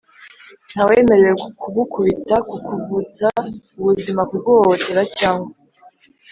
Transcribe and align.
Ntawemerewe 0.71 1.45
kugukubita 1.59 2.35
kukuvutsa 2.49 3.27
ubuzima 3.79 4.21
kuguhohotera 4.29 5.01
cyangwa 5.17 5.49